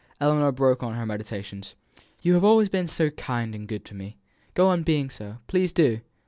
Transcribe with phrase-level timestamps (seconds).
[0.19, 1.75] Ellinor broke on her meditations:
[2.23, 4.17] "You have always been so kind and good to me,
[4.55, 6.01] go on being so please, do!